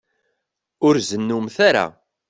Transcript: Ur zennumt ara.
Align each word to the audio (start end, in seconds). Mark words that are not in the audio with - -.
Ur 0.87 0.95
zennumt 1.09 1.57
ara. 1.67 1.85